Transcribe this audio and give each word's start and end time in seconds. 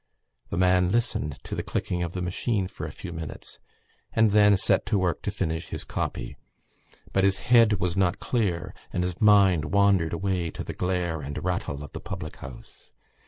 The 0.49 0.57
man 0.57 0.89
listened 0.91 1.37
to 1.43 1.53
the 1.53 1.61
clicking 1.61 2.01
of 2.01 2.13
the 2.13 2.23
machine 2.23 2.67
for 2.67 2.87
a 2.87 2.91
few 2.91 3.13
minutes 3.13 3.59
and 4.13 4.31
then 4.31 4.57
set 4.57 4.83
to 4.87 4.97
work 4.97 5.21
to 5.21 5.29
finish 5.29 5.67
his 5.67 5.83
copy. 5.83 6.37
But 7.13 7.23
his 7.23 7.37
head 7.53 7.73
was 7.73 7.95
not 7.95 8.17
clear 8.19 8.73
and 8.91 9.03
his 9.03 9.21
mind 9.21 9.65
wandered 9.65 10.13
away 10.13 10.49
to 10.49 10.63
the 10.63 10.73
glare 10.73 11.21
and 11.21 11.45
rattle 11.45 11.83
of 11.83 11.91
the 11.91 11.99
public 12.01 12.37
house. 12.37 12.89